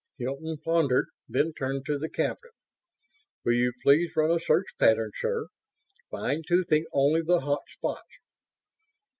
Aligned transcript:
Hilton 0.17 0.57
pondered, 0.57 1.09
then 1.29 1.53
turned 1.53 1.85
to 1.85 1.99
the 1.99 2.09
captain. 2.09 2.49
"Will 3.45 3.53
you 3.53 3.71
please 3.83 4.15
run 4.15 4.31
a 4.31 4.39
search 4.39 4.65
pattern, 4.79 5.11
sir? 5.19 5.49
Fine 6.09 6.41
toothing 6.47 6.87
only 6.91 7.21
the 7.21 7.41
hot 7.41 7.61
spots?" 7.67 8.09